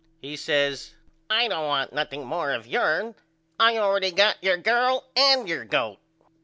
He 0.19 0.35
says 0.35 0.95
I 1.29 1.47
don't 1.47 1.67
want 1.67 1.93
nothing 1.93 2.25
more 2.25 2.53
of 2.53 2.65
yourn. 2.65 3.13
I 3.59 3.75
allready 3.77 4.09
got 4.15 4.43
your 4.43 4.57
girl 4.57 5.05
and 5.15 5.47
your 5.47 5.63
goat. 5.63 5.99